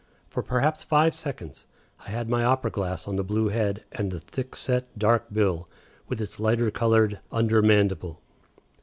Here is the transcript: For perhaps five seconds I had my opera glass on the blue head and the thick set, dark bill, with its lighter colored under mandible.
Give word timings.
For 0.27 0.41
perhaps 0.41 0.83
five 0.83 1.13
seconds 1.13 1.67
I 1.99 2.09
had 2.09 2.27
my 2.27 2.43
opera 2.43 2.71
glass 2.71 3.07
on 3.07 3.17
the 3.17 3.23
blue 3.23 3.49
head 3.49 3.83
and 3.91 4.09
the 4.11 4.19
thick 4.19 4.55
set, 4.55 4.97
dark 4.97 5.27
bill, 5.31 5.69
with 6.07 6.19
its 6.19 6.39
lighter 6.39 6.71
colored 6.71 7.19
under 7.31 7.61
mandible. 7.61 8.19